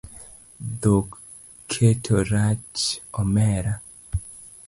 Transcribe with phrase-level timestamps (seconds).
[0.81, 1.09] Dhok
[1.69, 2.79] teko rach
[3.21, 3.73] omera